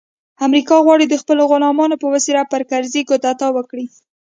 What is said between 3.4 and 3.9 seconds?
وکړي